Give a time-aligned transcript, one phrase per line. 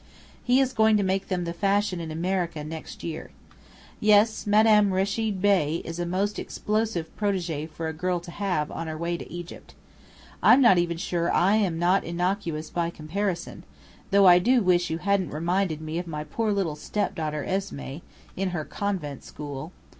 [0.43, 3.29] He is going to make them the fashion in America, next year.
[3.99, 8.87] Yes, Madame Rechid Bey is a most explosive protégée for a girl to have, on
[8.87, 9.75] her way to Egypt.
[10.41, 13.63] I'm not sure even I am not innocuous by comparison;
[14.09, 18.01] though I do wish you hadn't reminded me of my poor little step daughter Esmé,
[18.35, 19.71] in her convent school.